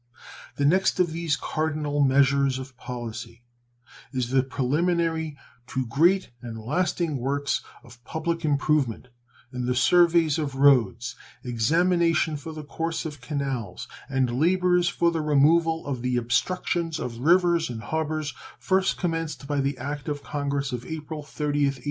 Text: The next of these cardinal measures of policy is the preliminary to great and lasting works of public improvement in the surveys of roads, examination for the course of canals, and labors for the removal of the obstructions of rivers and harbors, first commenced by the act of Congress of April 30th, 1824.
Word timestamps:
The 0.55 0.65
next 0.65 0.99
of 0.99 1.11
these 1.11 1.37
cardinal 1.37 2.03
measures 2.03 2.57
of 2.57 2.75
policy 2.75 3.43
is 4.11 4.31
the 4.31 4.41
preliminary 4.41 5.37
to 5.67 5.85
great 5.85 6.31
and 6.41 6.57
lasting 6.57 7.17
works 7.17 7.61
of 7.83 8.03
public 8.03 8.43
improvement 8.43 9.09
in 9.53 9.67
the 9.67 9.75
surveys 9.75 10.39
of 10.39 10.55
roads, 10.55 11.15
examination 11.43 12.35
for 12.35 12.51
the 12.51 12.63
course 12.63 13.05
of 13.05 13.21
canals, 13.21 13.87
and 14.09 14.39
labors 14.39 14.89
for 14.89 15.11
the 15.11 15.21
removal 15.21 15.85
of 15.85 16.01
the 16.01 16.17
obstructions 16.17 16.97
of 16.99 17.19
rivers 17.19 17.69
and 17.69 17.83
harbors, 17.83 18.33
first 18.57 18.97
commenced 18.97 19.45
by 19.45 19.61
the 19.61 19.77
act 19.77 20.09
of 20.09 20.23
Congress 20.23 20.71
of 20.71 20.83
April 20.83 21.21
30th, 21.21 21.77
1824. 21.77 21.79